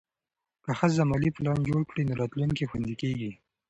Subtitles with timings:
[0.63, 3.31] که ښځه مالي پلان جوړ کړي، نو راتلونکی خوندي کېږي.